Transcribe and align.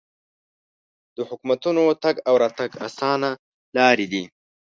د 1.15 1.17
حکومتونو 1.29 1.83
تګ 2.03 2.15
او 2.27 2.33
راتګ 2.43 2.71
اسانه 2.87 3.29
لارې 3.77 4.05
دي. 4.11 4.23